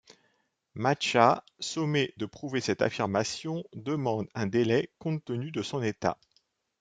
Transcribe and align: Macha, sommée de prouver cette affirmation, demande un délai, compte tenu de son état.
Macha, 0.73 1.43
sommée 1.59 2.11
de 2.17 2.25
prouver 2.25 2.59
cette 2.59 2.81
affirmation, 2.81 3.63
demande 3.75 4.27
un 4.33 4.47
délai, 4.47 4.89
compte 4.97 5.23
tenu 5.23 5.51
de 5.51 5.61
son 5.61 5.83
état. 5.83 6.17